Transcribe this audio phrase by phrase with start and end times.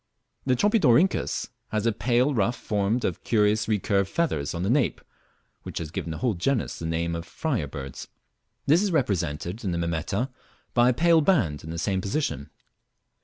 [0.47, 4.99] The Tropidorhynchus has a pale ruff formed of curious recurved feathers on the nape
[5.61, 8.07] (which has given the whole genus the name of Friar birds);
[8.65, 10.31] this is represented in the Mimeta
[10.73, 12.49] by a pale band in the same position.